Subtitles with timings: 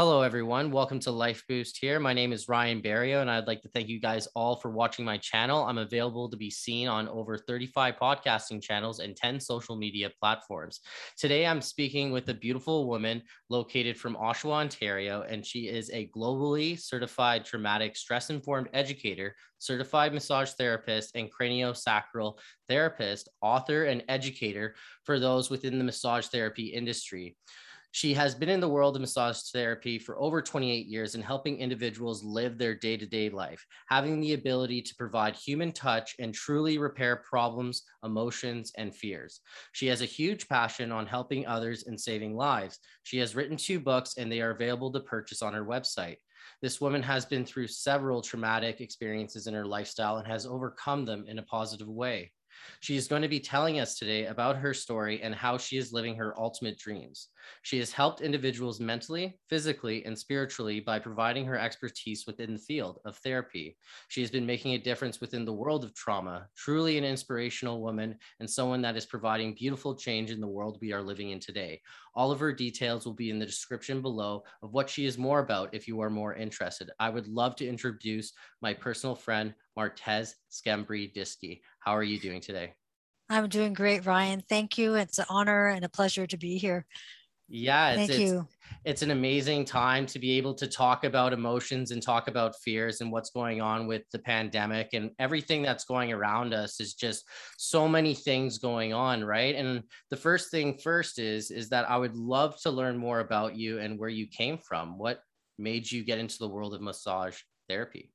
[0.00, 0.70] Hello, everyone.
[0.70, 2.00] Welcome to Life Boost here.
[2.00, 5.04] My name is Ryan Barrio, and I'd like to thank you guys all for watching
[5.04, 5.62] my channel.
[5.64, 10.80] I'm available to be seen on over 35 podcasting channels and 10 social media platforms.
[11.18, 16.08] Today, I'm speaking with a beautiful woman located from Oshawa, Ontario, and she is a
[16.16, 22.38] globally certified traumatic stress informed educator, certified massage therapist, and craniosacral
[22.70, 27.36] therapist, author, and educator for those within the massage therapy industry.
[27.92, 31.58] She has been in the world of massage therapy for over 28 years and helping
[31.58, 36.32] individuals live their day to day life, having the ability to provide human touch and
[36.32, 39.40] truly repair problems, emotions, and fears.
[39.72, 42.78] She has a huge passion on helping others and saving lives.
[43.02, 46.18] She has written two books and they are available to purchase on her website.
[46.62, 51.24] This woman has been through several traumatic experiences in her lifestyle and has overcome them
[51.26, 52.30] in a positive way.
[52.80, 55.92] She is going to be telling us today about her story and how she is
[55.92, 57.28] living her ultimate dreams.
[57.62, 62.98] She has helped individuals mentally, physically, and spiritually by providing her expertise within the field
[63.04, 63.76] of therapy.
[64.08, 68.16] She has been making a difference within the world of trauma, truly an inspirational woman
[68.40, 71.80] and someone that is providing beautiful change in the world we are living in today.
[72.14, 75.40] All of her details will be in the description below of what she is more
[75.40, 76.90] about if you are more interested.
[76.98, 81.60] I would love to introduce my personal friend, Martez Diskey.
[81.80, 82.74] How are you doing today?
[83.28, 84.42] I'm doing great, Ryan.
[84.48, 84.96] Thank you.
[84.96, 86.84] It's an honor and a pleasure to be here.
[87.52, 88.48] Yeah, it's, Thank it's, you.
[88.84, 93.00] It's an amazing time to be able to talk about emotions and talk about fears
[93.00, 97.24] and what's going on with the pandemic and everything that's going around us is just
[97.58, 99.56] so many things going on, right?
[99.56, 103.56] And the first thing first is is that I would love to learn more about
[103.56, 104.96] you and where you came from.
[104.96, 105.20] What
[105.58, 107.36] made you get into the world of massage
[107.68, 108.12] therapy?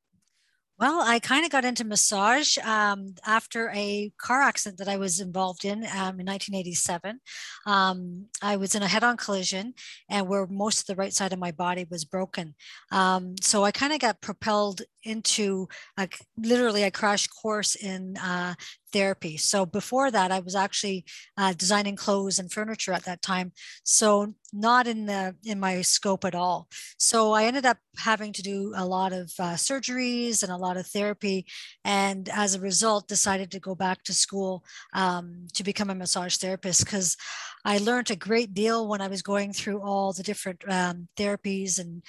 [0.77, 5.21] Well, I kind of got into massage um, after a car accident that I was
[5.21, 7.21] involved in um, in 1987.
[7.65, 9.73] Um, I was in a head on collision
[10.09, 12.55] and where most of the right side of my body was broken.
[12.91, 18.55] Um, so I kind of got propelled into a, literally a crash course in uh,
[18.95, 19.35] therapy.
[19.35, 21.03] So before that, I was actually
[21.37, 23.51] uh, designing clothes and furniture at that time.
[23.83, 26.69] So not in the in my scope at all.
[26.97, 30.77] So I ended up having to do a lot of uh, surgeries and a lot
[30.77, 31.45] of therapy,
[31.83, 34.63] and as a result, decided to go back to school
[34.93, 37.17] um, to become a massage therapist because
[37.65, 41.79] I learned a great deal when I was going through all the different um, therapies
[41.79, 42.03] and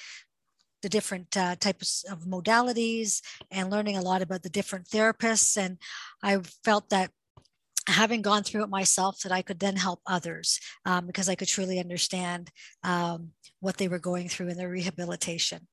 [0.86, 3.20] the different uh, types of modalities
[3.50, 5.56] and learning a lot about the different therapists.
[5.56, 5.78] And
[6.22, 7.10] I felt that
[7.88, 11.46] having gone through it myself that i could then help others um, because i could
[11.46, 12.50] truly understand
[12.82, 13.30] um,
[13.60, 15.68] what they were going through in their rehabilitation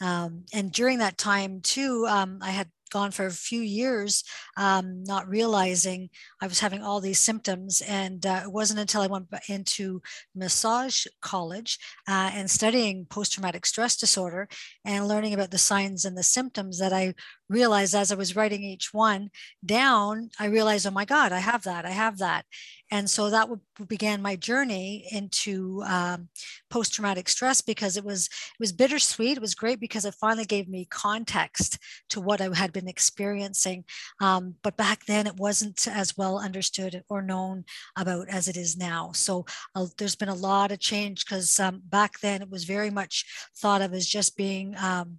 [0.00, 4.24] um, and during that time too um, i had gone for a few years,
[4.56, 6.10] um, not realizing
[6.40, 7.82] I was having all these symptoms.
[7.82, 10.02] And uh, it wasn't until I went into
[10.34, 14.48] massage college uh, and studying post traumatic stress disorder
[14.84, 17.14] and learning about the signs and the symptoms that I
[17.48, 19.30] realized as I was writing each one
[19.64, 22.44] down, I realized, oh my God, I have that, I have that.
[22.90, 23.48] And so that
[23.88, 26.28] began my journey into um,
[26.70, 29.36] post traumatic stress because it was it was bittersweet.
[29.36, 31.78] It was great because it finally gave me context
[32.10, 33.84] to what I had been experiencing.
[34.20, 37.64] Um, but back then, it wasn't as well understood or known
[37.96, 39.12] about as it is now.
[39.12, 42.90] So uh, there's been a lot of change because um, back then it was very
[42.90, 43.24] much
[43.56, 45.18] thought of as just being um,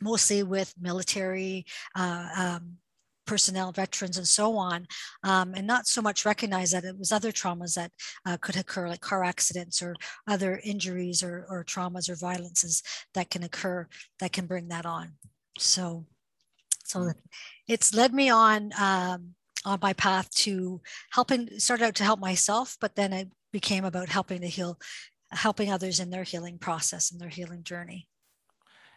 [0.00, 1.64] mostly with military
[1.96, 2.76] uh, um,
[3.26, 4.86] personnel, veterans, and so on,
[5.22, 7.92] um, and not so much recognize that it was other traumas that
[8.26, 9.94] uh, could occur, like car accidents or
[10.28, 12.82] other injuries or, or traumas or violences
[13.14, 13.86] that can occur
[14.18, 15.12] that can bring that on.
[15.58, 16.06] So,
[16.84, 17.14] so mm.
[17.68, 19.34] it's led me on um,
[19.64, 20.80] on my path to
[21.12, 21.48] helping.
[21.58, 24.78] Started out to help myself, but then it became about helping to heal,
[25.30, 28.08] helping others in their healing process and their healing journey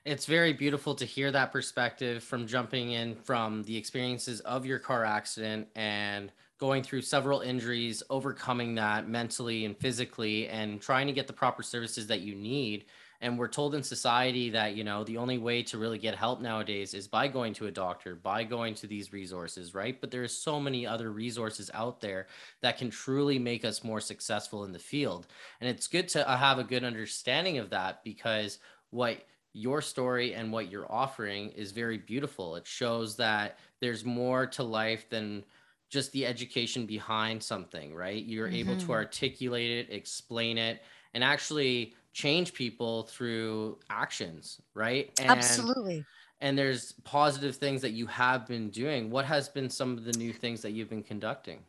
[0.05, 4.77] it's very beautiful to hear that perspective from jumping in from the experiences of your
[4.77, 11.13] car accident and going through several injuries, overcoming that mentally and physically, and trying to
[11.13, 12.85] get the proper services that you need.
[13.19, 16.39] And we're told in society that, you know, the only way to really get help
[16.39, 19.99] nowadays is by going to a doctor, by going to these resources, right?
[19.99, 22.27] But there's so many other resources out there
[22.61, 25.25] that can truly make us more successful in the field.
[25.59, 28.59] And it's good to uh, have a good understanding of that because
[28.91, 29.25] what
[29.55, 32.57] your story and what you're offering is very beautiful.
[32.57, 35.45] It shows that there's more to life than
[35.89, 38.23] just the education behind something, right?
[38.23, 38.55] You're mm-hmm.
[38.55, 38.91] able to mm-hmm.
[38.91, 40.81] articulate it, explain it,
[41.13, 45.09] and actually change people through actions, right?
[45.19, 46.03] And, Absolutely.
[46.41, 49.09] And there's positive things that you have been doing.
[49.09, 51.59] What has been some of the new things that you've been conducting?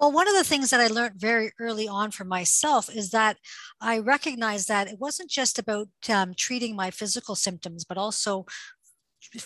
[0.00, 3.36] Well, one of the things that I learned very early on for myself is that
[3.82, 8.46] I recognized that it wasn't just about um, treating my physical symptoms, but also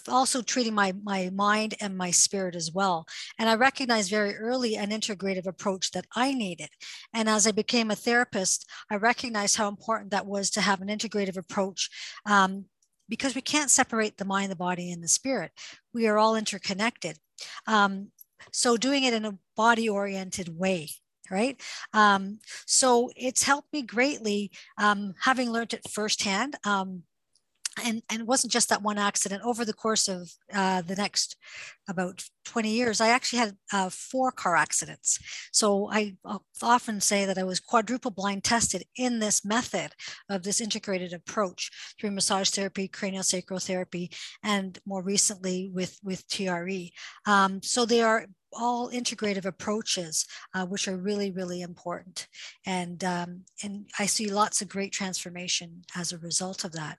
[0.08, 3.04] also treating my my mind and my spirit as well.
[3.38, 6.68] And i recognized very early an integrative approach that i needed.
[7.12, 10.88] And as i became a therapist i recognized how important that was to have an
[10.88, 11.90] integrative approach
[12.24, 12.66] um,
[13.08, 15.50] because we can't separate the mind the body and the spirit.
[15.92, 17.18] We are all interconnected.
[17.66, 18.12] Um,
[18.52, 20.88] so doing it in a body oriented way
[21.30, 21.60] right?
[21.92, 27.02] Um, so it's helped me greatly um, having learned it firsthand um,
[27.82, 31.36] and, and it wasn't just that one accident over the course of uh, the next
[31.88, 35.18] about 20 years i actually had uh, four car accidents
[35.52, 36.14] so i
[36.62, 39.92] often say that i was quadruple blind tested in this method
[40.28, 44.10] of this integrated approach through massage therapy craniosacral therapy
[44.42, 46.92] and more recently with with tre
[47.26, 48.26] um, so they are
[48.56, 52.28] all integrative approaches, uh, which are really, really important.
[52.64, 56.98] And, um, and I see lots of great transformation as a result of that.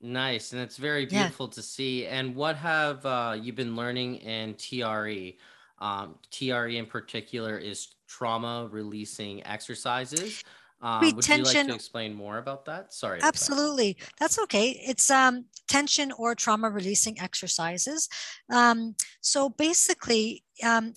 [0.00, 1.54] Nice, and it's very beautiful yeah.
[1.54, 2.06] to see.
[2.06, 5.36] And what have uh, you been learning in TRE?
[5.78, 10.42] Um, TRE in particular is trauma releasing exercises.
[10.82, 12.92] Um, would you like to explain more about that?
[12.92, 13.20] Sorry.
[13.22, 13.94] Absolutely.
[13.98, 14.12] That.
[14.20, 14.70] That's okay.
[14.86, 18.08] It's um, tension or trauma releasing exercises.
[18.52, 20.94] Um, so basically, um,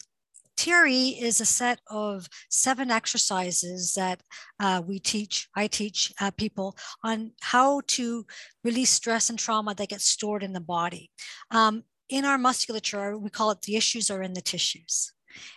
[0.59, 4.21] TRE is a set of seven exercises that
[4.59, 8.25] uh, we teach, I teach uh, people on how to
[8.61, 11.11] release stress and trauma that gets stored in the body.
[11.49, 15.13] Um, in our musculature, we call it the issues are in the tissues.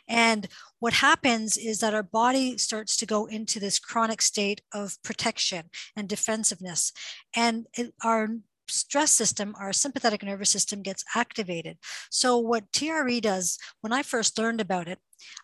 [0.06, 0.46] And
[0.78, 5.64] what happens is that our body starts to go into this chronic state of protection
[5.96, 6.92] and defensiveness.
[7.34, 8.28] And it, our
[8.72, 11.78] stress system, our sympathetic nervous system gets activated.
[12.10, 14.98] So, what TRE does, when I first learned about it,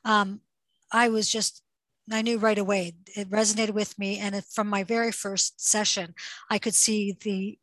[0.04, 0.40] um,
[0.92, 1.62] I was just
[2.10, 4.18] I knew right away it resonated with me.
[4.18, 6.14] And from my very first session,
[6.50, 7.58] I could see the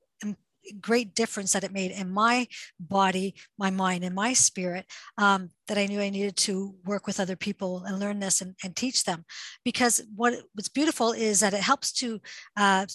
[0.82, 2.48] great difference that it made in my
[2.80, 4.86] body, my mind, and my spirit
[5.18, 8.56] um, that I knew I needed to work with other people and learn this and,
[8.64, 9.26] and teach them.
[9.64, 12.20] Because what what's beautiful is that it helps to
[12.58, 12.86] uh,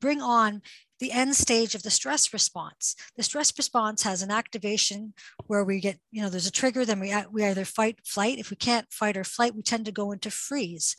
[0.00, 0.62] bring on
[0.98, 2.94] the end stage of the stress response.
[3.16, 5.14] The stress response has an activation
[5.46, 8.38] where we get, you know, there's a trigger, then we, we either fight, flight.
[8.38, 10.96] If we can't fight or flight, we tend to go into freeze.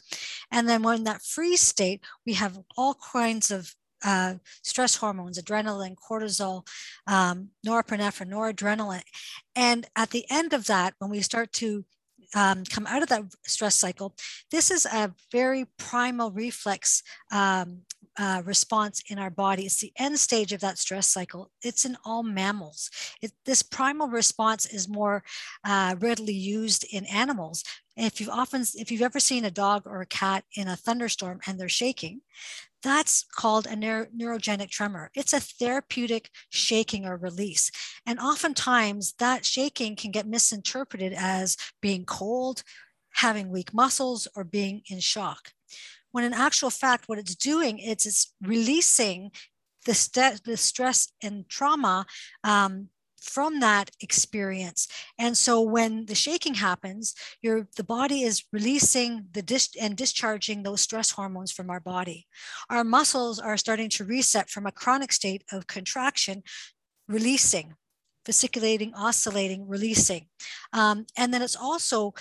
[0.51, 3.73] And then when that freeze state, we have all kinds of
[4.03, 6.67] uh, stress hormones, adrenaline, cortisol,
[7.07, 9.03] um, norepinephrine, noradrenaline.
[9.55, 11.83] And at the end of that, when we start to
[12.35, 14.15] um, come out of that stress cycle,
[14.51, 17.01] this is a very primal reflex
[17.31, 17.81] um,
[18.17, 19.65] uh, response in our body.
[19.65, 21.51] It's the end stage of that stress cycle.
[21.63, 22.89] It's in all mammals.
[23.21, 25.23] It, this primal response is more
[25.63, 27.63] uh, readily used in animals.
[27.95, 31.39] If you've often, if you've ever seen a dog or a cat in a thunderstorm
[31.47, 32.21] and they're shaking,
[32.83, 35.09] that's called a neuro- neurogenic tremor.
[35.15, 37.71] It's a therapeutic shaking or release.
[38.05, 42.63] And oftentimes that shaking can get misinterpreted as being cold,
[43.13, 45.53] having weak muscles, or being in shock
[46.17, 49.29] when in actual fact, what it's doing is it's releasing
[49.85, 52.07] the, st- the stress and trauma
[52.43, 52.89] um,
[53.21, 54.87] from that experience.
[55.19, 60.63] And so when the shaking happens, your the body is releasing the dis- and discharging
[60.63, 62.25] those stress hormones from our body.
[62.67, 66.41] Our muscles are starting to reset from a chronic state of contraction,
[67.07, 67.75] releasing,
[68.25, 70.29] fasciculating, oscillating, releasing.
[70.73, 72.15] Um, and then it's also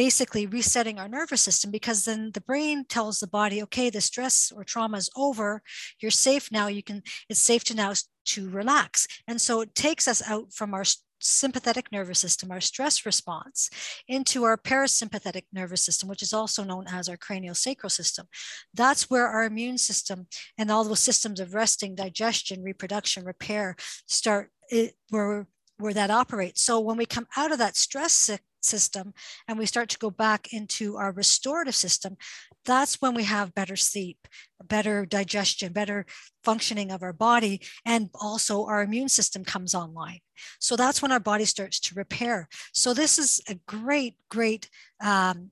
[0.00, 4.50] basically resetting our nervous system because then the brain tells the body okay the stress
[4.56, 5.60] or trauma is over
[6.00, 7.92] you're safe now you can it's safe to now
[8.24, 10.84] to relax and so it takes us out from our
[11.22, 13.68] sympathetic nervous system, our stress response,
[14.08, 18.26] into our parasympathetic nervous system, which is also known as our craniosacral system.
[18.72, 23.76] That's where our immune system and all those systems of resting, digestion, reproduction, repair
[24.06, 26.62] start it, where where that operates.
[26.62, 28.30] So when we come out of that stress
[28.64, 29.12] system
[29.48, 32.16] and we start to go back into our restorative system,
[32.64, 34.28] that's when we have better sleep,
[34.64, 36.06] better digestion, better
[36.44, 40.20] functioning of our body, and also our immune system comes online.
[40.58, 42.48] So that's when our body starts to repair.
[42.72, 44.68] So this is a great, great
[45.02, 45.50] um,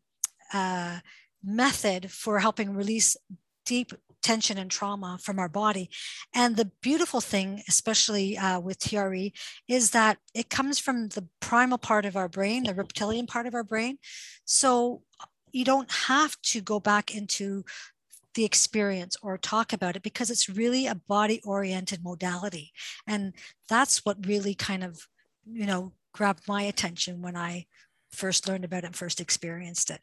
[0.53, 0.99] uh,
[1.43, 3.17] method for helping release
[3.65, 3.93] deep
[4.29, 5.89] tension and trauma from our body.
[6.35, 9.33] And the beautiful thing, especially uh, with TRE,
[9.69, 13.55] is that it comes from the primal part of our brain, the reptilian part of
[13.55, 13.97] our brain.
[14.45, 15.01] So
[15.51, 17.65] you don't have to go back into
[18.35, 22.73] the experience or talk about it because it's really a body oriented modality.
[23.07, 23.33] And
[23.67, 25.09] that's what really kind of,
[25.51, 27.65] you know, grabbed my attention when I
[28.13, 30.03] first learned about it and first experienced it.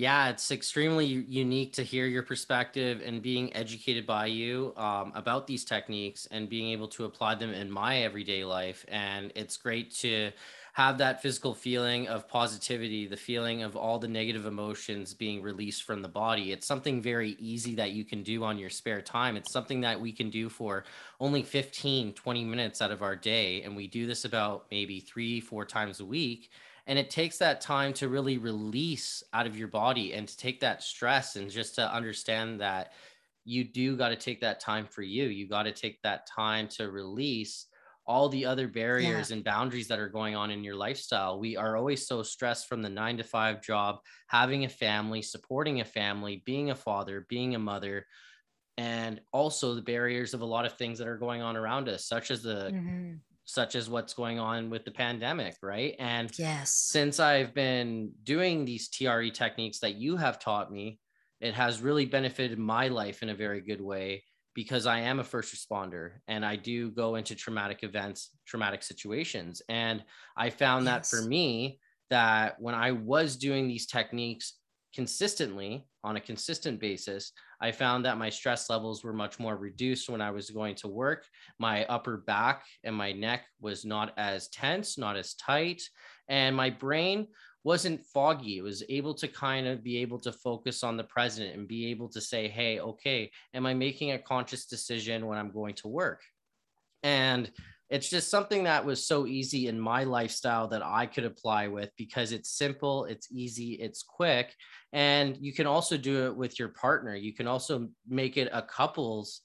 [0.00, 5.46] Yeah, it's extremely unique to hear your perspective and being educated by you um, about
[5.46, 8.86] these techniques and being able to apply them in my everyday life.
[8.88, 10.30] And it's great to
[10.72, 15.82] have that physical feeling of positivity, the feeling of all the negative emotions being released
[15.82, 16.50] from the body.
[16.50, 19.36] It's something very easy that you can do on your spare time.
[19.36, 20.84] It's something that we can do for
[21.20, 23.60] only 15, 20 minutes out of our day.
[23.64, 26.48] And we do this about maybe three, four times a week
[26.90, 30.58] and it takes that time to really release out of your body and to take
[30.58, 32.94] that stress and just to understand that
[33.44, 35.26] you do got to take that time for you.
[35.26, 37.66] You got to take that time to release
[38.08, 39.36] all the other barriers yeah.
[39.36, 41.38] and boundaries that are going on in your lifestyle.
[41.38, 45.80] We are always so stressed from the 9 to 5 job having a family supporting
[45.80, 48.04] a family being a father being a mother
[48.78, 52.04] and also the barriers of a lot of things that are going on around us
[52.04, 53.12] such as the mm-hmm
[53.50, 55.94] such as what's going on with the pandemic, right?
[55.98, 60.98] And yes, since I've been doing these TRE techniques that you have taught me,
[61.40, 65.24] it has really benefited my life in a very good way because I am a
[65.24, 69.62] first responder and I do go into traumatic events, traumatic situations.
[69.68, 70.04] And
[70.36, 71.10] I found yes.
[71.10, 71.78] that for me,
[72.10, 74.54] that when I was doing these techniques
[74.94, 80.08] consistently on a consistent basis, I found that my stress levels were much more reduced
[80.08, 81.24] when I was going to work.
[81.58, 85.82] My upper back and my neck was not as tense, not as tight,
[86.28, 87.26] and my brain
[87.62, 88.56] wasn't foggy.
[88.56, 91.90] It was able to kind of be able to focus on the present and be
[91.90, 95.88] able to say, hey, okay, am I making a conscious decision when I'm going to
[95.88, 96.22] work?
[97.02, 97.50] And
[97.90, 101.90] it's just something that was so easy in my lifestyle that I could apply with
[101.96, 104.54] because it's simple, it's easy, it's quick.
[104.92, 107.16] And you can also do it with your partner.
[107.16, 109.40] You can also make it a couples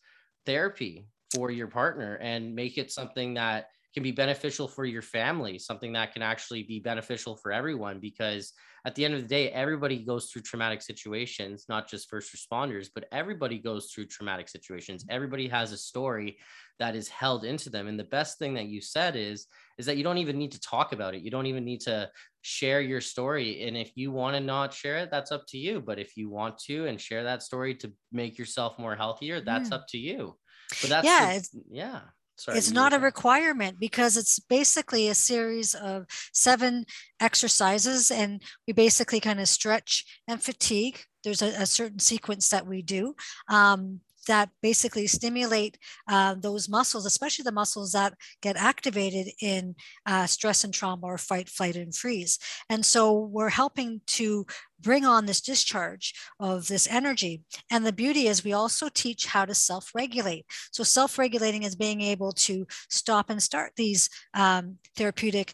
[0.46, 5.58] therapy for your partner and make it something that can be beneficial for your family,
[5.58, 8.00] something that can actually be beneficial for everyone.
[8.02, 8.52] Because
[8.86, 12.90] at the end of the day, everybody goes through traumatic situations, not just first responders,
[12.94, 15.06] but everybody goes through traumatic situations.
[15.10, 16.38] Everybody has a story
[16.78, 17.88] that is held into them.
[17.88, 19.48] And the best thing that you said is,
[19.78, 21.22] is that you don't even need to talk about it.
[21.22, 22.12] You don't even need to
[22.42, 23.64] share your story.
[23.66, 25.80] And if you want to not share it, that's up to you.
[25.80, 29.70] But if you want to and share that story to make yourself more healthier, that's
[29.70, 29.74] mm.
[29.74, 30.36] up to you.
[30.82, 32.00] But that's yeah, the, yeah.
[32.36, 36.86] Sorry, it's not a requirement because it's basically a series of seven
[37.20, 41.00] exercises and we basically kind of stretch and fatigue.
[41.24, 43.16] There's a, a certain sequence that we do.
[43.48, 45.78] Um, that basically stimulate
[46.08, 51.18] uh, those muscles, especially the muscles that get activated in uh, stress and trauma or
[51.18, 52.40] fight, flight, and freeze.
[52.70, 54.46] And so we're helping to
[54.80, 57.44] bring on this discharge of this energy.
[57.72, 60.46] And the beauty is we also teach how to self-regulate.
[60.72, 65.54] So self-regulating is being able to stop and start these um, therapeutic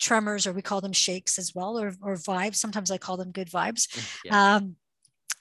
[0.00, 2.56] tremors, or we call them shakes as well, or, or vibes.
[2.56, 3.86] Sometimes I call them good vibes.
[4.24, 4.56] Yeah.
[4.56, 4.76] Um,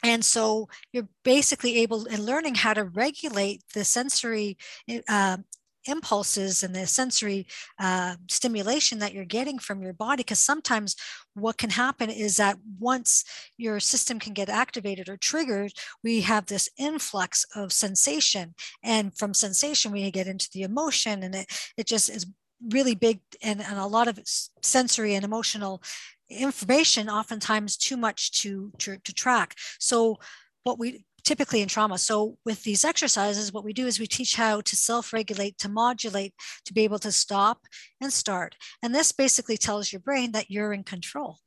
[0.03, 4.57] and so you're basically able in learning how to regulate the sensory
[5.07, 5.37] uh,
[5.87, 7.47] impulses and the sensory
[7.79, 10.95] uh, stimulation that you're getting from your body because sometimes
[11.33, 13.23] what can happen is that once
[13.57, 15.71] your system can get activated or triggered
[16.03, 18.53] we have this influx of sensation.
[18.83, 22.25] And from sensation we get into the emotion and it, it just is
[22.69, 24.19] really big and, and a lot of
[24.61, 25.81] sensory and emotional
[26.29, 29.55] information oftentimes too much to, to, to track.
[29.79, 30.19] So
[30.63, 31.97] what we typically in trauma.
[31.97, 36.33] So with these exercises, what we do is we teach how to self-regulate, to modulate,
[36.65, 37.59] to be able to stop
[38.01, 38.55] and start.
[38.81, 41.37] And this basically tells your brain that you're in control.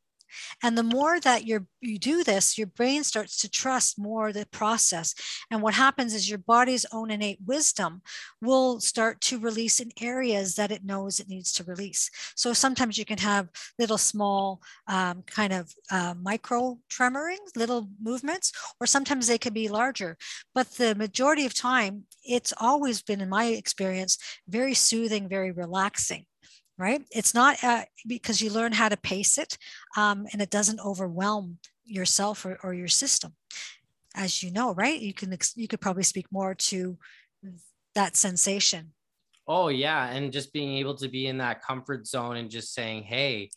[0.63, 4.47] And the more that you you do this, your brain starts to trust more the
[4.47, 5.15] process.
[5.51, 8.03] And what happens is your body's own innate wisdom
[8.41, 12.11] will start to release in areas that it knows it needs to release.
[12.35, 13.49] So sometimes you can have
[13.79, 19.69] little small um, kind of uh, micro tremoring, little movements, or sometimes they can be
[19.69, 20.17] larger.
[20.55, 26.25] But the majority of time, it's always been, in my experience, very soothing, very relaxing
[26.79, 27.03] right?
[27.11, 29.57] It's not uh, because you learn how to pace it
[29.97, 33.35] um, and it doesn't overwhelm yourself or, or your system.
[34.15, 35.01] As you know, right?
[35.01, 36.97] You can you could probably speak more to
[37.95, 38.93] that sensation.
[39.47, 43.03] Oh yeah, and just being able to be in that comfort zone and just saying,
[43.03, 43.51] "Hey,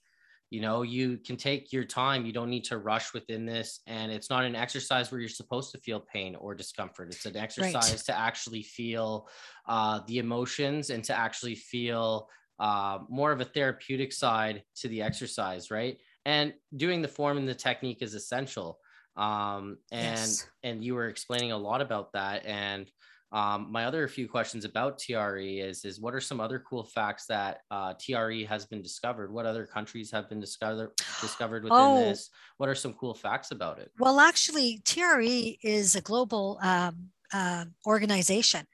[0.50, 2.25] you know, you can take your time.
[2.25, 3.81] You don't need to rush within this.
[3.86, 7.09] And it's not an exercise where you're supposed to feel pain or discomfort.
[7.09, 8.03] It's an exercise right.
[8.05, 9.27] to actually feel
[9.67, 12.29] uh, the emotions and to actually feel
[12.60, 15.98] uh, more of a therapeutic side to the exercise, right?
[16.26, 18.80] And doing the form and the technique is essential.
[19.16, 20.48] Um, and yes.
[20.64, 22.88] and you were explaining a lot about that, and
[23.32, 27.26] Um, my other few questions about TRE is is what are some other cool facts
[27.28, 29.34] that uh, TRE has been discovered?
[29.34, 32.30] What other countries have been discovered discovered within oh, this?
[32.58, 33.92] What are some cool facts about it?
[34.00, 38.66] Well, actually, TRE is a global um, uh, organization,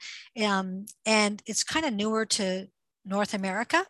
[0.46, 2.68] um, and it's kind of newer to
[3.06, 3.86] North America,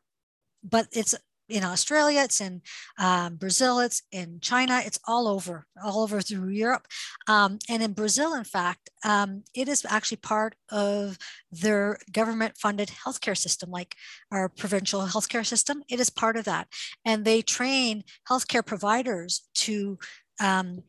[0.63, 1.15] but it's
[1.49, 2.61] in Australia, it's in
[2.97, 6.87] um, Brazil, it's in China, it's all over, all over through Europe.
[7.27, 11.17] Um, and in Brazil, in fact, um, it is actually part of
[11.51, 13.95] their government funded healthcare system, like
[14.31, 15.83] our provincial healthcare system.
[15.89, 16.67] It is part of that.
[17.05, 19.99] And they train healthcare providers to
[20.39, 20.83] um,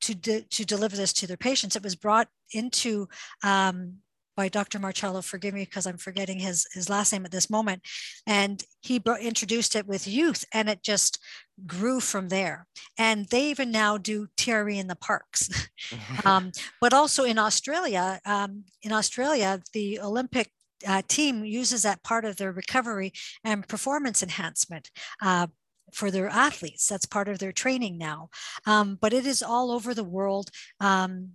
[0.00, 1.76] to, de- to deliver this to their patients.
[1.76, 3.08] It was brought into
[3.44, 3.98] um,
[4.36, 4.78] by Dr.
[4.78, 7.82] Marcello, forgive me because I'm forgetting his, his last name at this moment.
[8.26, 11.18] And he brought, introduced it with youth and it just
[11.66, 12.66] grew from there.
[12.98, 15.48] And they even now do TRE in the parks.
[16.24, 20.50] um, but also in Australia, um, in Australia, the Olympic
[20.86, 23.12] uh, team uses that part of their recovery
[23.44, 24.90] and performance enhancement.
[25.20, 25.46] Uh,
[25.92, 26.88] for their athletes.
[26.88, 28.30] That's part of their training now.
[28.66, 30.50] Um, but it is all over the world.
[30.80, 31.32] Um,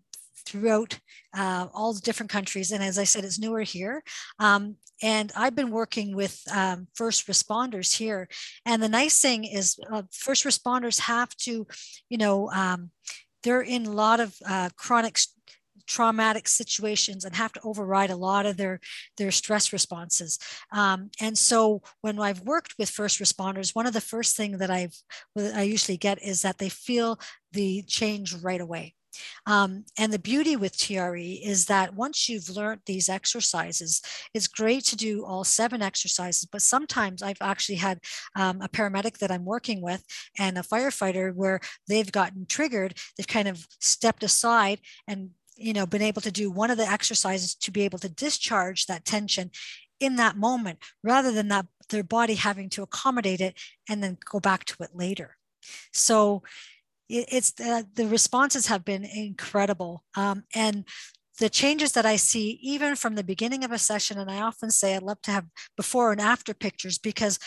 [0.48, 1.00] throughout
[1.38, 2.72] uh, all the different countries.
[2.72, 4.04] And as I said, it's newer here.
[4.40, 8.28] Um, and I've been working with um, first responders here.
[8.66, 11.68] And the nice thing is, uh, first responders have to,
[12.10, 12.92] you know, um,
[13.44, 15.20] they're in a lot of uh, chronic
[15.86, 18.80] traumatic situations and have to override a lot of their
[19.16, 20.38] their stress responses
[20.74, 24.70] um, and so when i've worked with first responders one of the first thing that
[24.70, 24.94] i've
[25.56, 27.18] i usually get is that they feel
[27.54, 28.94] the change right away
[29.46, 34.02] um, and the beauty with TRE is that once you've learned these exercises,
[34.34, 36.46] it's great to do all seven exercises.
[36.46, 38.00] But sometimes I've actually had
[38.36, 40.04] um, a paramedic that I'm working with
[40.38, 45.86] and a firefighter where they've gotten triggered, they've kind of stepped aside and you know
[45.86, 49.52] been able to do one of the exercises to be able to discharge that tension
[50.00, 53.56] in that moment rather than that their body having to accommodate it
[53.90, 55.36] and then go back to it later
[55.92, 56.44] so
[57.10, 60.04] it's the, the responses have been incredible.
[60.16, 60.86] Um, and
[61.40, 64.72] the changes that I see, even from the beginning of a session, and I often
[64.72, 67.40] say I'd love to have before and after pictures because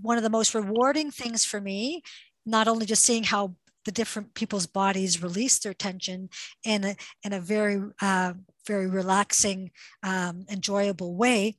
[0.00, 2.02] one of the most rewarding things for me,
[2.46, 6.28] not only just seeing how the different people's bodies release their tension
[6.64, 8.34] in a, in a very, uh,
[8.66, 9.70] very relaxing,
[10.02, 11.56] um, enjoyable way,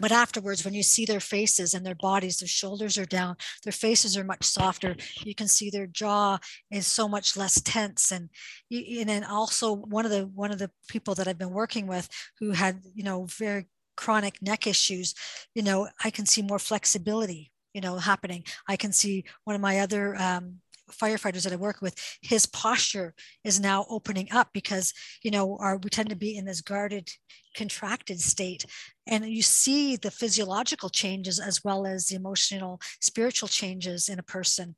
[0.00, 3.72] but afterwards when you see their faces and their bodies their shoulders are down their
[3.72, 4.96] faces are much softer.
[5.22, 6.38] You can see their jaw
[6.70, 8.10] is so much less tense.
[8.10, 8.30] And
[8.70, 12.08] and then also one of the one of the people that i've been working with
[12.38, 15.14] who had you know very chronic neck issues
[15.54, 18.44] you know i can see more flexibility you know happening.
[18.68, 20.56] I can see one of my other um,
[20.92, 25.76] firefighters that I work with, his posture is now opening up because, you know, our,
[25.76, 27.08] we tend to be in this guarded,
[27.56, 28.66] contracted state.
[29.06, 34.22] And you see the physiological changes as well as the emotional, spiritual changes in a
[34.22, 34.76] person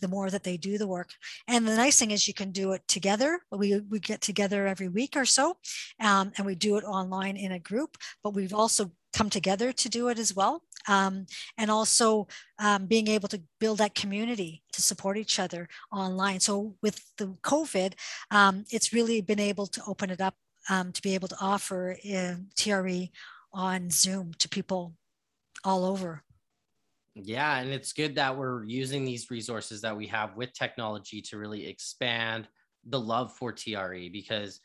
[0.00, 1.10] the more that they do the work.
[1.46, 3.40] And the nice thing is you can do it together.
[3.52, 5.56] We, we get together every week or so
[6.00, 9.88] um, and we do it online in a group, but we've also come together to
[9.88, 10.62] do it as well.
[10.88, 16.40] Um, and also um, being able to build that community to support each other online.
[16.40, 17.94] So with the COVID,
[18.30, 20.34] um, it's really been able to open it up
[20.68, 23.10] um, to be able to offer uh, TRE
[23.52, 24.94] on Zoom to people
[25.62, 26.22] all over.
[27.14, 31.38] Yeah, and it's good that we're using these resources that we have with technology to
[31.38, 32.48] really expand
[32.86, 34.60] the love for TRE because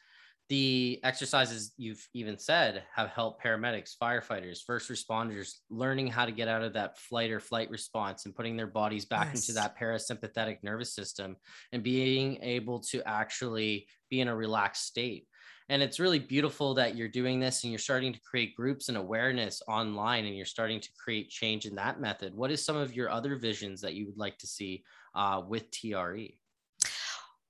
[0.50, 6.48] the exercises you've even said have helped paramedics, firefighters, first responders learning how to get
[6.48, 9.48] out of that flight or flight response and putting their bodies back yes.
[9.48, 11.36] into that parasympathetic nervous system
[11.72, 15.28] and being able to actually be in a relaxed state.
[15.72, 18.98] And it's really beautiful that you're doing this and you're starting to create groups and
[18.98, 22.34] awareness online and you're starting to create change in that method.
[22.34, 24.84] What is some of your other visions that you would like to see
[25.14, 26.39] uh, with TRE?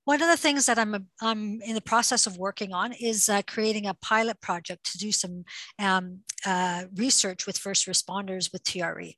[0.04, 3.42] One of the things that I'm, I'm in the process of working on is uh,
[3.46, 5.44] creating a pilot project to do some
[5.78, 9.14] um, uh, research with first responders with TRE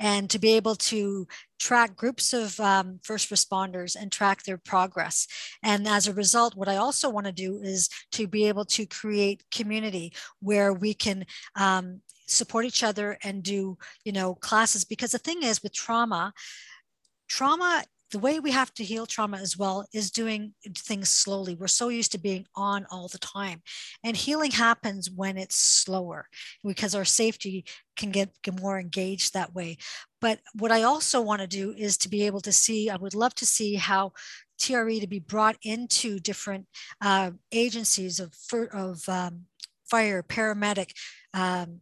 [0.00, 1.26] and to be able to
[1.60, 5.26] track groups of um, first responders and track their progress.
[5.62, 8.86] And as a result, what I also want to do is to be able to
[8.86, 14.84] create community where we can um, support each other and do, you know, classes.
[14.84, 16.32] Because the thing is with trauma,
[17.28, 17.84] trauma
[18.14, 21.56] the way we have to heal trauma as well is doing things slowly.
[21.56, 23.60] We're so used to being on all the time.
[24.04, 26.28] And healing happens when it's slower
[26.62, 27.64] because our safety
[27.96, 29.78] can get, get more engaged that way.
[30.20, 33.16] But what I also want to do is to be able to see, I would
[33.16, 34.12] love to see how
[34.60, 36.68] TRE to be brought into different
[37.00, 38.32] uh, agencies of,
[38.72, 39.46] of um,
[39.90, 40.92] fire, paramedic,
[41.34, 41.80] um,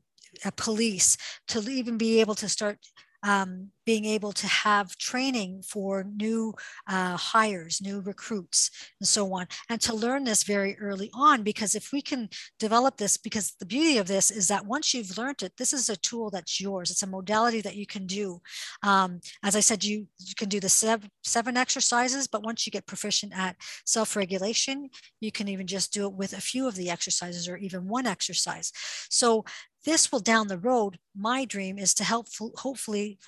[0.56, 1.18] police,
[1.48, 2.78] to even be able to start
[3.22, 6.54] um, being able to have training for new
[6.88, 11.42] uh, hires, new recruits, and so on, and to learn this very early on.
[11.42, 15.18] Because if we can develop this, because the beauty of this is that once you've
[15.18, 16.90] learned it, this is a tool that's yours.
[16.90, 18.40] It's a modality that you can do.
[18.82, 22.72] Um, as I said, you, you can do the seven, seven exercises, but once you
[22.72, 24.90] get proficient at self regulation,
[25.20, 28.06] you can even just do it with a few of the exercises or even one
[28.06, 28.72] exercise.
[29.10, 29.44] So
[29.84, 33.18] this will down the road, my dream is to help hopefully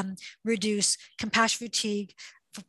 [0.00, 2.14] um, reduce compassion fatigue,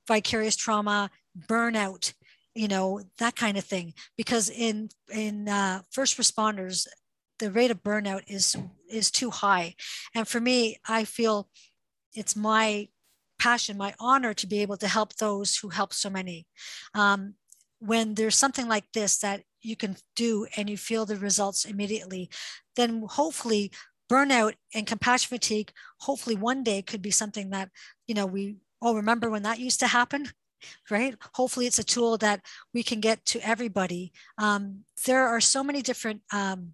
[0.07, 1.09] vicarious trauma,
[1.47, 2.13] burnout,
[2.53, 3.93] you know, that kind of thing.
[4.17, 6.87] Because in, in uh, first responders,
[7.39, 8.55] the rate of burnout is,
[8.89, 9.75] is too high.
[10.13, 11.49] And for me, I feel
[12.13, 12.89] it's my
[13.39, 16.45] passion, my honor to be able to help those who help so many.
[16.93, 17.35] Um,
[17.79, 22.29] when there's something like this that you can do and you feel the results immediately,
[22.75, 23.71] then hopefully
[24.11, 27.69] burnout and compassion fatigue, hopefully one day could be something that,
[28.07, 30.27] you know, we all remember when that used to happen,
[30.91, 31.15] right?
[31.35, 32.41] Hopefully it's a tool that
[32.73, 34.11] we can get to everybody.
[34.37, 36.73] Um, there are so many different, um,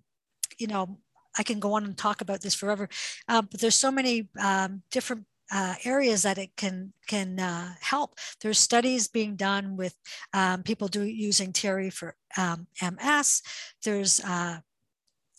[0.58, 0.98] you know,
[1.38, 2.90] I can go on and talk about this forever,
[3.28, 8.16] uh, but there's so many um, different uh, areas that it can can uh, help.
[8.42, 9.96] There's studies being done with
[10.34, 13.44] um, people do using TRE for um, MS.
[13.84, 14.58] There's uh,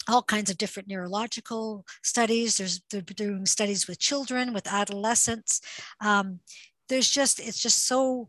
[0.08, 2.56] all kinds of different neurological studies.
[2.56, 5.60] There's they're doing studies with children, with adolescents.
[6.00, 6.40] Um,
[6.88, 8.28] there's just it's just so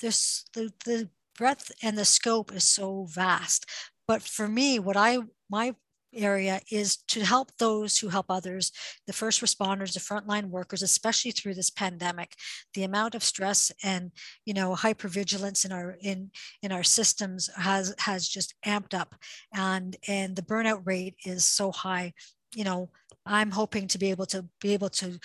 [0.00, 3.66] there's the the breadth and the scope is so vast.
[4.08, 5.18] But for me, what I
[5.50, 5.74] my
[6.14, 8.72] area is to help those who help others,
[9.06, 12.34] the first responders, the frontline workers, especially through this pandemic.
[12.74, 14.12] The amount of stress and
[14.44, 16.30] you know hypervigilance in our in
[16.62, 19.14] in our systems has has just amped up,
[19.54, 22.12] and and the burnout rate is so high.
[22.54, 22.90] You know,
[23.24, 25.18] I'm hoping to be able to be able to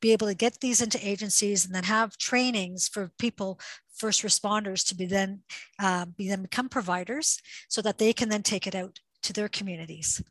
[0.00, 3.58] be able to get these into agencies and then have trainings for people
[3.94, 5.40] first responders to be then
[5.78, 9.48] uh, be then become providers so that they can then take it out to their
[9.48, 10.22] communities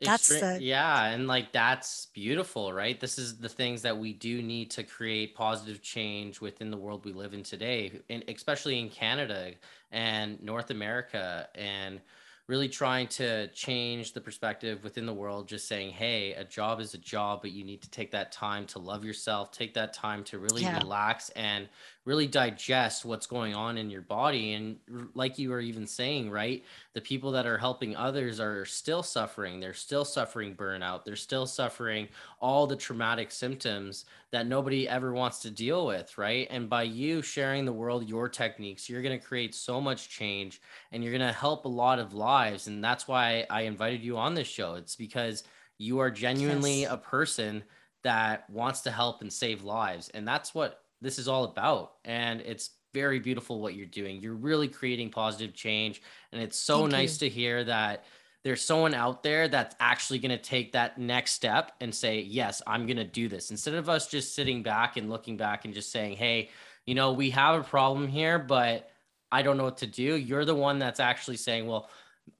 [0.00, 4.42] that's the yeah and like that's beautiful right this is the things that we do
[4.42, 8.88] need to create positive change within the world we live in today and especially in
[8.88, 9.52] canada
[9.92, 12.00] and north america and
[12.46, 16.92] really trying to change the perspective within the world just saying hey a job is
[16.94, 20.24] a job but you need to take that time to love yourself take that time
[20.24, 20.76] to really yeah.
[20.78, 21.68] relax and
[22.04, 24.52] really digest what's going on in your body.
[24.52, 24.76] And
[25.14, 26.62] like you were even saying right
[26.92, 29.58] the people that are helping others are still suffering.
[29.58, 31.04] They're still suffering burnout.
[31.04, 32.08] They're still suffering
[32.40, 36.46] all the traumatic symptoms that nobody ever wants to deal with right?
[36.50, 40.60] And by you sharing the world your techniques you're going to create so much change
[40.92, 42.66] and you're going to help a lot of lives.
[42.66, 44.74] And that's why I invited you on this show.
[44.74, 45.44] It's because
[45.78, 46.92] you are genuinely yes.
[46.92, 47.64] a person
[48.02, 50.10] that wants to help and save lives.
[50.10, 51.92] And that's what this is all about.
[52.04, 54.20] And it's very beautiful what you're doing.
[54.20, 56.00] You're really creating positive change.
[56.32, 57.28] And it's so Thank nice you.
[57.28, 58.04] to hear that
[58.44, 62.62] there's someone out there that's actually going to take that next step and say, Yes,
[62.66, 63.50] I'm going to do this.
[63.50, 66.50] Instead of us just sitting back and looking back and just saying, Hey,
[66.86, 68.90] you know, we have a problem here, but
[69.32, 70.16] I don't know what to do.
[70.16, 71.88] You're the one that's actually saying, Well,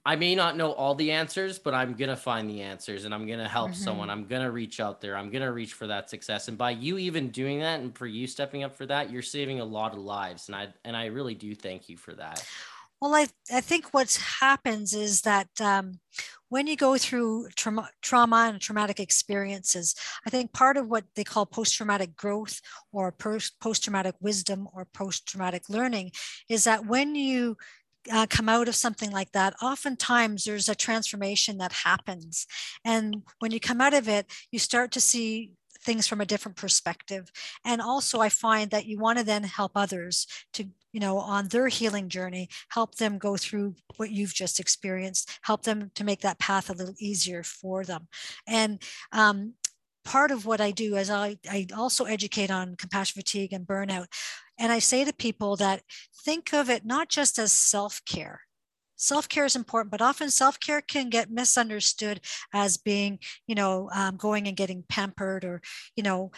[0.06, 3.14] I may not know all the answers, but I'm going to find the answers and
[3.14, 3.82] I'm going to help mm-hmm.
[3.82, 4.10] someone.
[4.10, 5.16] I'm going to reach out there.
[5.16, 6.48] I'm going to reach for that success.
[6.48, 9.60] And by you even doing that and for you stepping up for that, you're saving
[9.60, 10.48] a lot of lives.
[10.48, 12.46] And I and I really do thank you for that.
[13.00, 16.00] Well, I, I think what happens is that um,
[16.48, 19.94] when you go through trauma, trauma and traumatic experiences,
[20.26, 22.60] I think part of what they call post traumatic growth
[22.92, 26.12] or post traumatic wisdom or post traumatic learning
[26.48, 27.56] is that when you
[28.12, 32.46] uh, come out of something like that, oftentimes there's a transformation that happens.
[32.84, 35.52] And when you come out of it, you start to see
[35.84, 37.30] things from a different perspective.
[37.64, 41.48] And also, I find that you want to then help others to, you know, on
[41.48, 46.22] their healing journey, help them go through what you've just experienced, help them to make
[46.22, 48.08] that path a little easier for them.
[48.46, 49.54] And um,
[50.04, 54.06] part of what I do is I, I also educate on compassion fatigue and burnout.
[54.58, 55.82] And I say to people that
[56.24, 58.42] think of it not just as self care.
[58.96, 62.20] Self care is important, but often self care can get misunderstood
[62.52, 65.60] as being, you know, um, going and getting pampered or,
[65.96, 66.30] you know,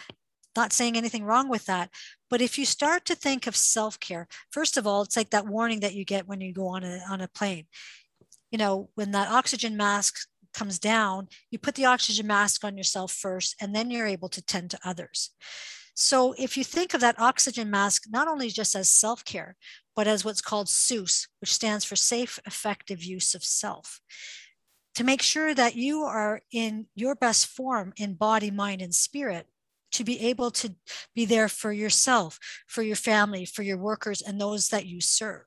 [0.55, 1.91] not saying anything wrong with that.
[2.29, 5.47] But if you start to think of self care, first of all, it's like that
[5.47, 7.67] warning that you get when you go on a, on a plane.
[8.51, 13.11] You know, when that oxygen mask comes down, you put the oxygen mask on yourself
[13.11, 15.31] first, and then you're able to tend to others.
[15.99, 19.55] So if you think of that oxygen mask not only just as self-care,
[19.95, 23.99] but as what's called SEUS, which stands for safe, effective use of self.
[24.93, 29.47] to make sure that you are in your best form in body, mind, and spirit
[29.91, 30.75] to be able to
[31.15, 35.45] be there for yourself, for your family, for your workers, and those that you serve.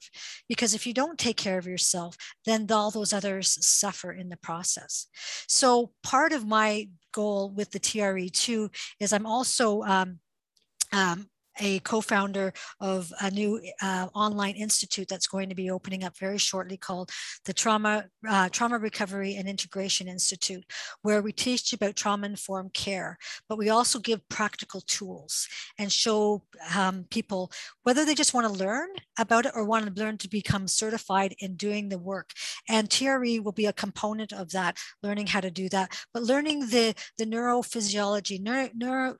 [0.48, 4.36] Because if you don't take care of yourself, then all those others suffer in the
[4.36, 5.06] process.
[5.48, 10.18] So, part of my goal with the TRE too is I'm also um,
[10.92, 11.26] um,
[11.60, 16.38] a co-founder of a new uh, online institute that's going to be opening up very
[16.38, 17.10] shortly called
[17.44, 20.64] the Trauma uh, Trauma Recovery and Integration Institute,
[21.02, 25.48] where we teach about trauma-informed care, but we also give practical tools
[25.78, 26.42] and show
[26.76, 27.50] um, people
[27.82, 31.34] whether they just want to learn about it or want to learn to become certified
[31.38, 32.30] in doing the work.
[32.68, 36.60] And TRE will be a component of that, learning how to do that, but learning
[36.68, 39.16] the the neurophysiology, neuro, neuro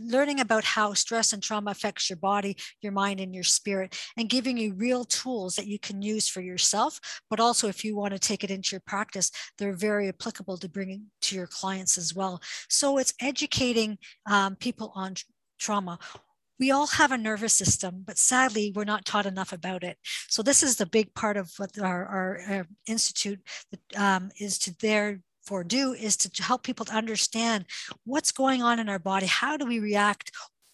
[0.00, 4.28] learning about how stress and trauma affects your body, your mind, and your spirit, and
[4.28, 7.00] giving you real tools that you can use for yourself.
[7.28, 10.68] But also, if you want to take it into your practice, they're very applicable to
[10.68, 12.40] bringing to your clients as well.
[12.68, 15.14] So it's educating um, people on
[15.58, 15.98] trauma
[16.62, 19.98] we all have a nervous system, but sadly, we're not taught enough about it.
[20.28, 23.40] So this is the big part of what our, our, our institute
[23.96, 27.66] um, is to there for do is to help people to understand
[28.04, 29.26] what's going on in our body.
[29.26, 30.30] How do we react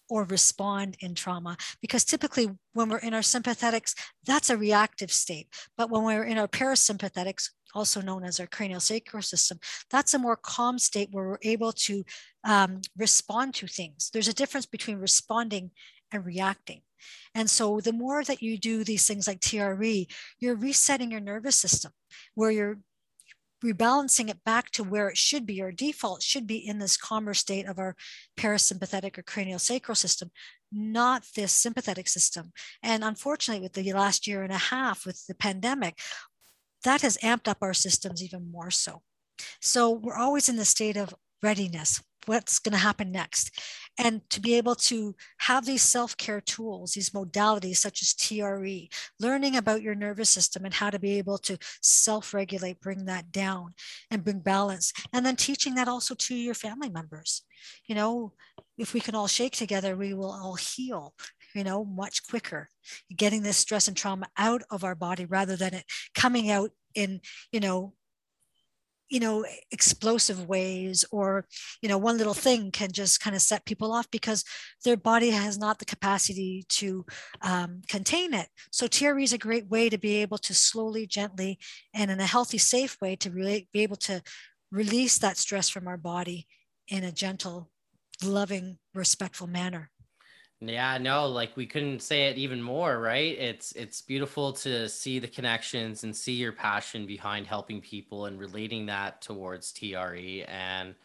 [0.08, 1.56] or respond in trauma?
[1.80, 3.94] Because typically, when we're in our sympathetics,
[4.26, 5.48] that's a reactive state.
[5.76, 9.58] But when we're in our parasympathetics, also known as our cranial sacral system,
[9.90, 12.04] that's a more calm state where we're able to
[12.44, 14.10] um, respond to things.
[14.12, 15.70] There's a difference between responding
[16.12, 16.80] and reacting.
[17.34, 20.08] And so the more that you do these things like TRE,
[20.40, 21.92] you're resetting your nervous system
[22.34, 22.78] where you're
[23.64, 25.60] rebalancing it back to where it should be.
[25.60, 27.96] Our default should be in this calmer state of our
[28.36, 30.30] parasympathetic or cranial sacral system,
[30.72, 32.52] not this sympathetic system.
[32.82, 35.98] And unfortunately, with the last year and a half with the pandemic,
[36.84, 39.02] that has amped up our systems even more so.
[39.60, 43.58] So we're always in the state of readiness what's going to happen next.
[43.98, 48.88] And to be able to have these self-care tools these modalities such as tre
[49.18, 53.74] learning about your nervous system and how to be able to self-regulate bring that down
[54.10, 54.92] and bring balance.
[55.12, 57.42] And then teaching that also to your family members.
[57.86, 58.34] You know
[58.76, 61.12] if we can all shake together we will all heal
[61.54, 62.68] you know much quicker.
[63.14, 67.20] Getting this stress and trauma out of our body rather than it coming out in
[67.52, 67.94] you know
[69.08, 71.46] you know explosive ways or
[71.82, 74.44] you know one little thing can just kind of set people off because
[74.84, 77.04] their body has not the capacity to
[77.42, 78.48] um, contain it.
[78.70, 81.58] So TRE is a great way to be able to slowly gently
[81.94, 84.22] and in a healthy safe way to really be able to
[84.70, 86.46] release that stress from our body
[86.88, 87.70] in a gentle
[88.22, 89.90] loving respectful manner
[90.60, 93.38] yeah, no, like we couldn't say it even more, right?
[93.38, 98.38] It's it's beautiful to see the connections and see your passion behind helping people and
[98.40, 100.96] relating that towards TRE and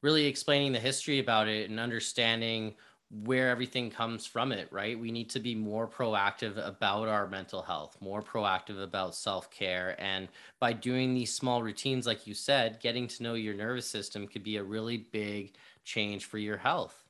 [0.00, 2.74] really explaining the history about it and understanding
[3.10, 4.98] where everything comes from it, right?
[4.98, 10.28] We need to be more proactive about our mental health, more proactive about self-care and
[10.60, 14.42] by doing these small routines like you said, getting to know your nervous system could
[14.42, 15.52] be a really big
[15.84, 17.04] change for your health.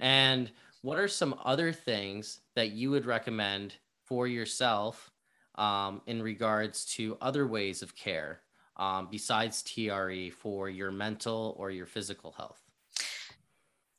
[0.00, 0.50] And
[0.82, 5.10] what are some other things that you would recommend for yourself
[5.54, 8.40] um, in regards to other ways of care
[8.76, 12.60] um, besides TRE for your mental or your physical health?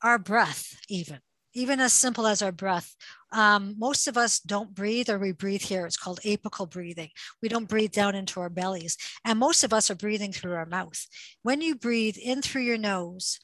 [0.02, 1.20] Our breath, even
[1.54, 2.96] even as simple as our breath.
[3.32, 5.86] Um, most of us don't breathe or we breathe here.
[5.86, 7.10] It's called apical breathing.
[7.42, 8.98] We don't breathe down into our bellies.
[9.24, 11.06] And most of us are breathing through our mouth.
[11.44, 13.40] When you breathe in through your nose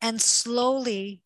[0.00, 1.22] and slowly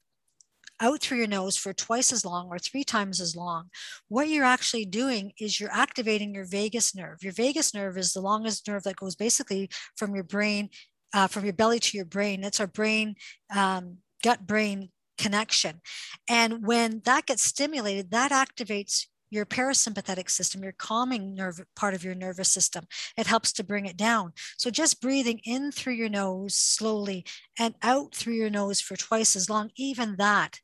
[0.80, 3.70] out through your nose for twice as long or three times as long,
[4.08, 7.18] what you're actually doing is you're activating your vagus nerve.
[7.22, 10.70] Your vagus nerve is the longest nerve that goes basically from your brain,
[11.14, 12.44] uh, from your belly to your brain.
[12.44, 13.16] It's our brain,
[13.54, 15.80] um, gut brain connection.
[16.28, 22.02] And when that gets stimulated, that activates your parasympathetic system, your calming nerve part of
[22.02, 22.86] your nervous system.
[23.16, 24.32] It helps to bring it down.
[24.56, 27.26] So just breathing in through your nose slowly
[27.58, 30.60] and out through your nose for twice as long, even that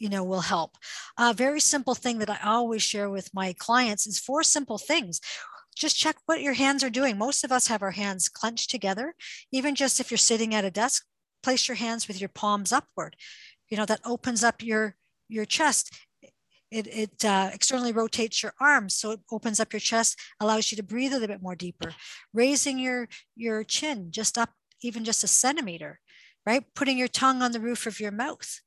[0.00, 0.76] you know will help.
[1.16, 5.20] A very simple thing that i always share with my clients is four simple things.
[5.76, 7.16] Just check what your hands are doing.
[7.16, 9.14] Most of us have our hands clenched together.
[9.52, 11.04] Even just if you're sitting at a desk
[11.42, 13.16] place your hands with your palms upward.
[13.68, 14.96] You know that opens up your
[15.28, 15.94] your chest.
[16.70, 20.76] It, it uh, externally rotates your arms so it opens up your chest allows you
[20.76, 21.94] to breathe a little bit more deeper.
[22.32, 24.50] Raising your your chin just up
[24.82, 26.00] even just a centimeter
[26.46, 26.64] right?
[26.74, 28.60] Putting your tongue on the roof of your mouth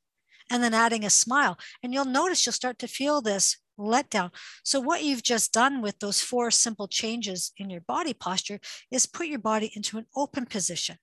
[0.53, 1.57] and then adding a smile.
[1.81, 4.29] And you'll notice you'll start to feel this letdown.
[4.63, 8.59] So, what you've just done with those four simple changes in your body posture
[8.91, 10.97] is put your body into an open position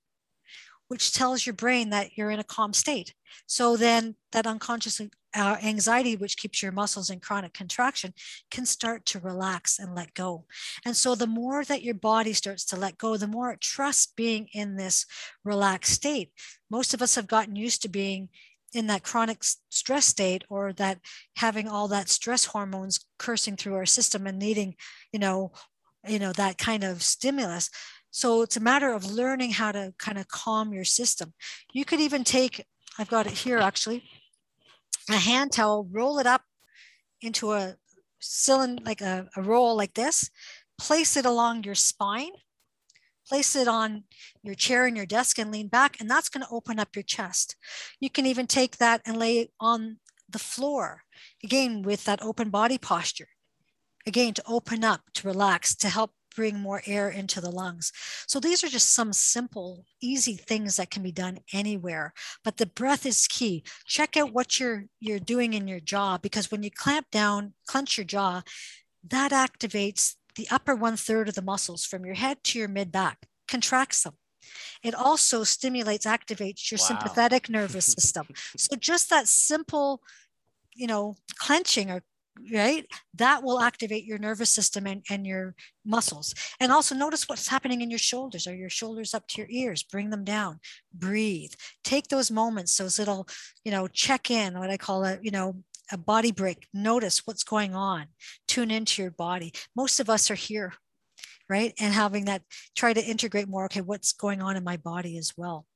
[0.90, 3.14] which tells your brain that you're in a calm state.
[3.46, 8.12] So then that unconscious uh, anxiety, which keeps your muscles in chronic contraction,
[8.50, 10.46] can start to relax and let go.
[10.84, 14.12] And so the more that your body starts to let go, the more it trusts
[14.16, 15.06] being in this
[15.44, 16.32] relaxed state.
[16.68, 18.28] Most of us have gotten used to being
[18.72, 20.98] in that chronic stress state or that
[21.36, 24.74] having all that stress hormones coursing through our system and needing,
[25.12, 25.52] you know,
[26.08, 27.68] you know, that kind of stimulus
[28.10, 31.32] so it's a matter of learning how to kind of calm your system.
[31.72, 32.64] You could even take,
[32.98, 34.02] I've got it here actually,
[35.08, 36.42] a hand towel, roll it up
[37.20, 37.76] into a
[38.18, 40.30] cylinder, like a, a roll like this,
[40.78, 42.32] place it along your spine,
[43.30, 44.02] place it on
[44.42, 47.04] your chair and your desk and lean back, and that's going to open up your
[47.04, 47.54] chest.
[48.00, 51.04] You can even take that and lay it on the floor,
[51.44, 53.28] again, with that open body posture.
[54.04, 57.92] Again, to open up, to relax, to help bring more air into the lungs.
[58.26, 62.12] So these are just some simple, easy things that can be done anywhere.
[62.42, 63.62] But the breath is key.
[63.86, 67.96] Check out what you're you're doing in your jaw because when you clamp down, clench
[67.98, 68.42] your jaw,
[69.08, 72.92] that activates the upper one third of the muscles from your head to your mid
[72.92, 74.14] back, contracts them.
[74.82, 76.86] It also stimulates, activates your wow.
[76.86, 78.26] sympathetic nervous system.
[78.56, 80.02] so just that simple,
[80.74, 82.02] you know, clenching or
[82.52, 87.48] right that will activate your nervous system and, and your muscles and also notice what's
[87.48, 90.58] happening in your shoulders are your shoulders up to your ears bring them down
[90.94, 91.52] breathe
[91.84, 93.26] take those moments those little
[93.64, 95.54] you know check in what i call a you know
[95.92, 98.06] a body break notice what's going on
[98.48, 99.52] tune into your body.
[99.76, 100.74] Most of us are here
[101.48, 102.42] right and having that
[102.76, 105.66] try to integrate more okay what's going on in my body as well.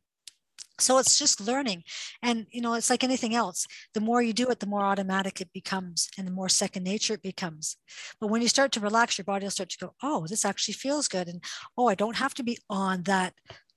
[0.80, 1.84] So it's just learning
[2.22, 3.66] and you know it's like anything else.
[3.92, 7.14] The more you do it the more automatic it becomes and the more second nature
[7.14, 7.76] it becomes.
[8.20, 10.74] But when you start to relax your body will start to go oh this actually
[10.74, 11.42] feels good and
[11.76, 13.34] oh i don't have to be on that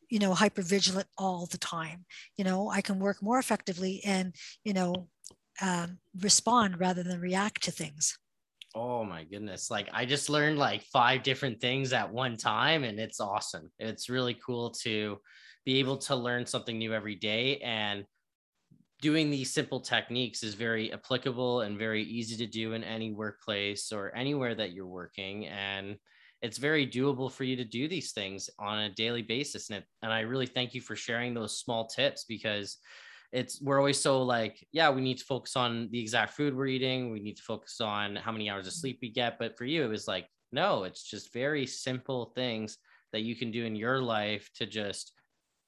[0.10, 2.06] you know hyper vigilant all the time.
[2.38, 5.08] You know i can work more effectively and you know
[5.62, 8.18] um, respond rather than react to things
[8.76, 9.72] Oh my goodness.
[9.72, 13.72] Like I just learned like five different things at one time and it's awesome.
[13.80, 15.18] It's really cool to
[15.66, 18.06] be able to learn something new every day and
[19.02, 23.92] doing these simple techniques is very applicable and very easy to do in any workplace
[23.92, 25.98] or anywhere that you're working and
[26.42, 29.86] it's very doable for you to do these things on a daily basis and, it,
[30.02, 32.78] and i really thank you for sharing those small tips because
[33.32, 36.66] it's we're always so like yeah we need to focus on the exact food we're
[36.66, 39.66] eating we need to focus on how many hours of sleep we get but for
[39.66, 42.78] you it was like no it's just very simple things
[43.12, 45.14] that you can do in your life to just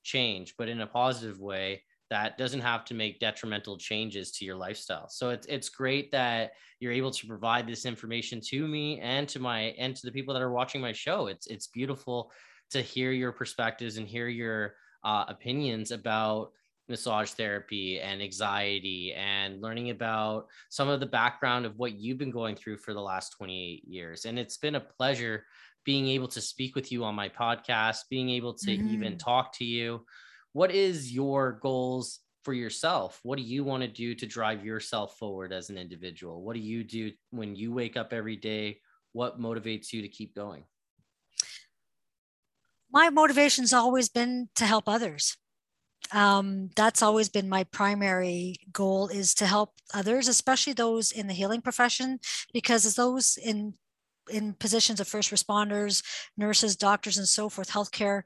[0.04, 4.56] change, but in a positive way that doesn't have to make detrimental changes to your
[4.56, 5.08] lifestyle.
[5.10, 9.40] So it's it's great that you're able to provide this information to me and to
[9.40, 11.28] my and to the people that are watching my show.
[11.28, 12.32] It's it's beautiful
[12.72, 16.52] to hear your perspectives and hear your uh, opinions about
[16.90, 22.32] massage therapy and anxiety and learning about some of the background of what you've been
[22.32, 24.26] going through for the last 28 years.
[24.26, 25.46] And it's been a pleasure
[25.86, 28.94] being able to speak with you on my podcast, being able to mm-hmm.
[28.94, 30.06] even talk to you.
[30.54, 33.20] What is your goals for yourself?
[33.24, 36.42] What do you want to do to drive yourself forward as an individual?
[36.42, 38.80] What do you do when you wake up every day?
[39.14, 40.64] What motivates you to keep going?
[42.92, 45.38] My motivation's always been to help others.
[46.12, 51.34] Um, that's always been my primary goal is to help others, especially those in the
[51.34, 52.20] healing profession,
[52.54, 53.76] because as those in
[54.30, 56.04] in positions of first responders,
[56.38, 58.22] nurses, doctors, and so forth, healthcare,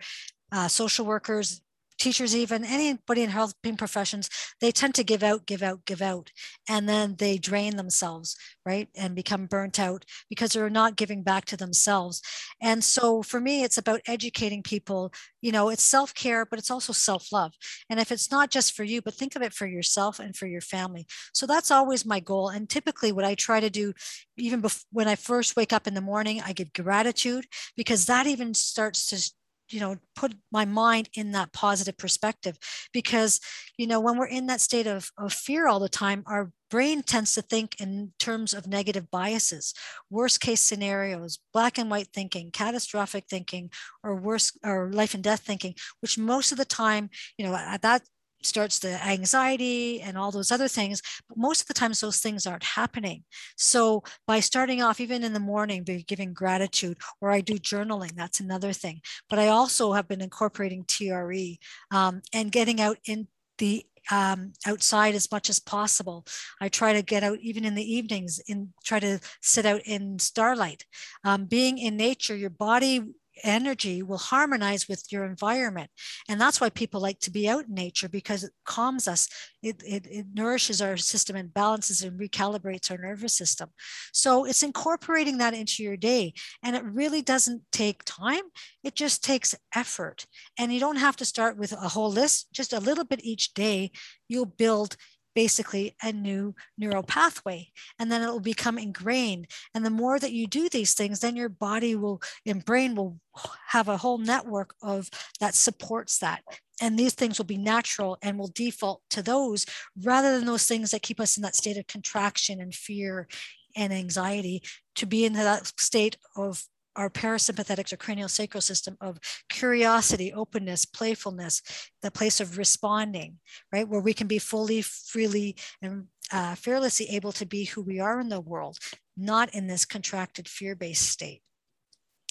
[0.52, 1.62] uh, social workers,
[2.04, 6.32] teachers, even anybody in helping professions, they tend to give out, give out, give out,
[6.68, 8.36] and then they drain themselves,
[8.66, 12.22] right, and become burnt out because they're not giving back to themselves.
[12.62, 15.14] And so for me, it's about educating people.
[15.42, 17.54] You know, it's self care, but it's also self love.
[17.90, 20.46] And if it's not just for you, but think of it for yourself and for
[20.48, 21.08] your family.
[21.34, 22.50] So that's always my goal.
[22.50, 23.94] And typically, what I try to do,
[24.38, 27.46] even before, when I first wake up in the morning, I give gratitude
[27.78, 29.32] because that even starts to
[29.74, 32.58] you know put my mind in that positive perspective
[32.94, 33.40] because
[33.78, 37.02] you know when we're in that state of, of fear all the time our brain
[37.02, 39.74] tends to think in terms of negative biases
[40.10, 43.70] worst case scenarios black and white thinking catastrophic thinking
[44.04, 47.82] or worse or life and death thinking which most of the time you know at
[47.82, 48.04] that
[48.46, 52.46] starts the anxiety and all those other things but most of the times those things
[52.46, 53.24] aren't happening
[53.58, 58.14] so by starting off even in the morning by giving gratitude or i do journaling
[58.16, 61.58] that's another thing but i also have been incorporating TRE
[61.92, 63.28] um, and getting out in
[63.58, 66.26] the um, outside as much as possible.
[66.60, 70.20] I try to get out even in the evenings and try to sit out in
[70.20, 70.86] starlight.
[71.24, 73.02] Um, being in nature, your body
[73.44, 75.90] energy will harmonize with your environment.
[76.30, 79.28] And that's why people like to be out in nature because it calms us,
[79.62, 83.70] it, it, it, nourishes our system and balances and recalibrates our nervous system.
[84.12, 86.34] So it's incorporating that into your day.
[86.64, 88.44] And it really doesn't take time,
[88.84, 90.26] it just takes effort.
[90.58, 93.54] And you don't have to start with a whole list, just a little bit each
[93.54, 93.92] day.
[94.28, 94.96] You'll build
[95.36, 97.68] basically a new neural pathway
[98.00, 99.48] and then it will become ingrained.
[99.74, 103.20] And the more that you do these things then your body will and brain will
[103.68, 105.10] have a whole network of
[105.40, 106.44] that supports that.
[106.82, 109.66] And these things will be natural and will default to those
[110.04, 113.28] rather than those things that keep us in that state of contraction and fear
[113.76, 114.62] and anxiety
[114.96, 116.64] to be in that state of
[116.96, 119.20] our parasympathetics or craniosacral system of
[119.50, 121.62] curiosity, openness, playfulness,
[122.02, 123.40] the place of responding,
[123.72, 123.88] right?
[123.88, 128.20] Where we can be fully, freely, and uh, fearlessly able to be who we are
[128.20, 128.78] in the world,
[129.18, 131.42] not in this contracted, fear based state.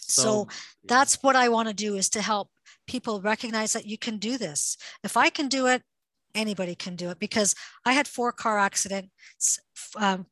[0.01, 0.49] So, so
[0.85, 2.49] that's what I want to do is to help
[2.87, 4.77] people recognize that you can do this.
[5.05, 5.83] If I can do it,
[6.35, 7.55] anybody can do it because
[7.85, 9.59] I had four car accidents,
[9.97, 10.27] um,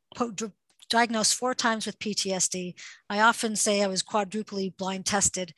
[0.91, 2.74] diagnosed four times with PTSD.
[3.09, 5.55] I often say I was quadruply blind tested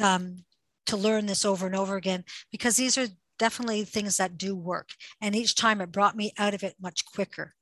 [0.00, 0.44] um,
[0.86, 3.08] to learn this over and over again because these are
[3.38, 4.90] definitely things that do work.
[5.20, 7.52] And each time it brought me out of it much quicker,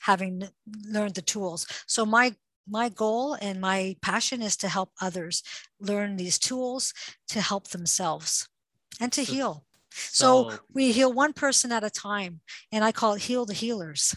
[0.00, 0.48] having
[0.88, 1.66] learned the tools.
[1.86, 2.34] So my
[2.70, 5.42] my goal and my passion is to help others
[5.80, 6.92] learn these tools
[7.28, 8.46] to help themselves
[9.00, 9.64] and to heal.
[9.90, 13.54] So, so we heal one person at a time, and I call it heal the
[13.54, 14.14] healers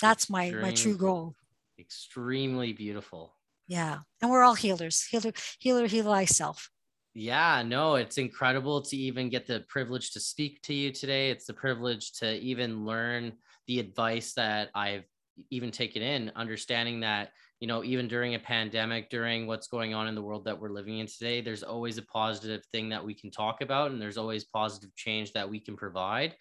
[0.00, 1.34] that's my my true goal.
[1.78, 3.34] extremely beautiful.
[3.68, 3.98] Yeah.
[4.22, 5.04] And we're all healers.
[5.04, 6.70] Healer healer heal thyself.
[7.14, 11.30] Yeah no it's incredible to even get the privilege to speak to you today.
[11.30, 13.32] It's the privilege to even learn
[13.66, 15.04] the advice that i've
[15.50, 17.30] even taken in understanding that
[17.60, 20.70] you know even during a pandemic during what's going on in the world that we're
[20.70, 24.16] living in today there's always a positive thing that we can talk about and there's
[24.16, 26.34] always positive change that we can provide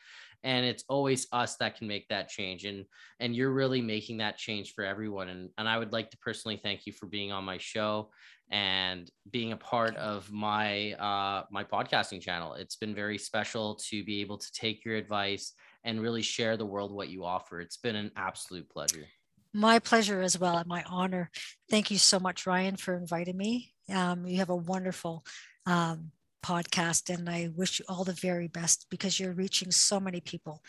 [0.44, 2.86] and it's always us that can make that change and
[3.20, 6.60] and you're really making that change for everyone and and I would like to personally
[6.62, 8.10] thank you for being on my show
[8.52, 12.54] and being a part of my uh my podcasting channel.
[12.54, 16.66] It's been very special to be able to take your advice and really share the
[16.66, 17.60] world what you offer.
[17.60, 19.06] It's been an absolute pleasure.
[19.54, 21.32] My pleasure as well and my honor.
[21.70, 23.74] Thank you so much ryan for inviting me.
[23.94, 25.26] Um, you have a wonderful
[25.66, 26.12] um,
[26.46, 27.14] podcast.
[27.14, 30.62] And I wish you all the very best because you're reaching so many people.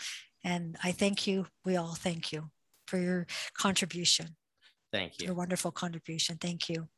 [0.42, 1.46] And I thank you.
[1.64, 2.50] We all thank you
[2.86, 3.26] for your
[3.58, 4.36] contribution.
[4.92, 5.26] Thank you.
[5.26, 6.38] Your wonderful contribution.
[6.40, 6.88] Thank you.